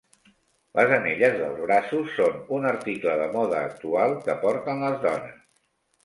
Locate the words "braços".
1.65-2.15